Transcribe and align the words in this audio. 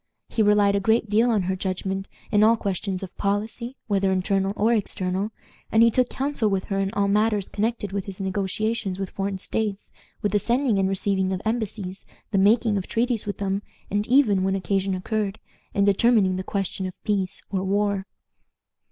He 0.29 0.41
relied 0.41 0.75
a 0.75 0.79
great 0.79 1.09
deal 1.11 1.29
on 1.29 1.43
her 1.43 1.55
judgment 1.55 2.07
in 2.31 2.43
all 2.43 2.57
questions 2.57 3.03
of 3.03 3.15
policy, 3.17 3.77
whether 3.85 4.11
internal 4.11 4.51
or 4.55 4.73
external; 4.73 5.31
and 5.71 5.83
he 5.83 5.91
took 5.91 6.09
counsel 6.09 6.49
with 6.49 6.63
her 6.63 6.79
in 6.79 6.91
all 6.95 7.07
matters 7.07 7.47
connected 7.49 7.91
with 7.91 8.05
his 8.05 8.19
negotiations 8.19 8.97
with 8.97 9.11
foreign 9.11 9.37
states, 9.37 9.91
with 10.23 10.31
the 10.31 10.39
sending 10.39 10.79
and 10.79 10.89
receiving 10.89 11.31
of 11.31 11.41
embassies, 11.45 12.03
the 12.31 12.39
making 12.39 12.77
of 12.77 12.87
treaties 12.87 13.27
with 13.27 13.37
them, 13.37 13.61
and 13.91 14.07
even, 14.07 14.43
when 14.43 14.55
occasion 14.55 14.95
occurred, 14.95 15.37
in 15.75 15.85
determining 15.85 16.35
the 16.35 16.43
question 16.43 16.87
of 16.87 17.03
peace 17.03 17.43
or 17.51 17.63
war. 17.63 18.07